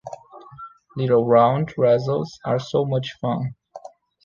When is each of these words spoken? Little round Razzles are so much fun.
Little 0.95 1.27
round 1.27 1.75
Razzles 1.75 2.39
are 2.43 2.57
so 2.57 2.85
much 2.85 3.13
fun. 3.21 3.53